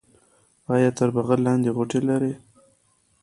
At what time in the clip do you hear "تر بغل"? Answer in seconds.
0.97-1.39